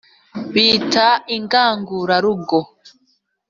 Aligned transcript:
Bita 0.53 1.07
Ingangurarugo 1.35 2.59